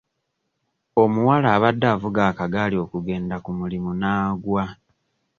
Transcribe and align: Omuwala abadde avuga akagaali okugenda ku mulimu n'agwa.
Omuwala 1.03 1.47
abadde 1.55 1.85
avuga 1.95 2.21
akagaali 2.29 2.75
okugenda 2.83 3.35
ku 3.43 3.49
mulimu 3.57 3.91
n'agwa. 4.01 4.65